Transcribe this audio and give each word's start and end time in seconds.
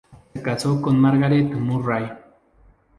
Se 0.33 0.41
casó 0.41 0.81
con 0.81 0.99
Margaret 0.99 1.53
Murray. 1.53 2.09